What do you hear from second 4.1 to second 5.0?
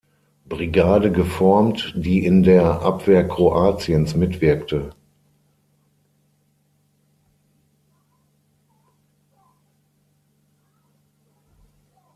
mitwirkte.